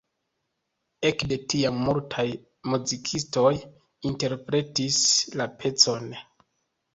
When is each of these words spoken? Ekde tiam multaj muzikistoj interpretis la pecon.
Ekde 1.09 1.35
tiam 1.53 1.75
multaj 1.89 2.25
muzikistoj 2.71 3.51
interpretis 4.13 4.97
la 5.43 5.49
pecon. 5.61 6.11